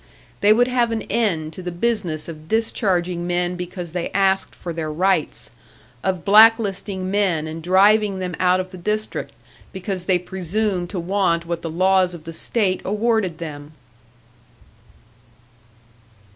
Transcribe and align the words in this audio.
They 0.39 0.51
would 0.51 0.67
have 0.67 0.89
an 0.91 1.03
end 1.03 1.53
to 1.53 1.61
the 1.61 1.69
business 1.71 2.27
of 2.27 2.47
discharging 2.47 3.27
men 3.27 3.55
because 3.55 3.91
they 3.91 4.09
asked 4.13 4.55
for 4.55 4.73
their 4.73 4.91
rights, 4.91 5.51
of 6.03 6.25
blacklisting 6.25 7.11
men 7.11 7.45
and 7.45 7.61
driving 7.61 8.17
them 8.17 8.35
out 8.39 8.59
of 8.59 8.71
the 8.71 8.79
district 8.79 9.31
because 9.71 10.05
they 10.05 10.17
presumed 10.17 10.89
to 10.89 10.99
want 10.99 11.45
what 11.45 11.61
the 11.61 11.69
laws 11.69 12.15
of 12.15 12.23
the 12.23 12.33
state 12.33 12.81
awarded 12.83 13.37
them! 13.37 13.73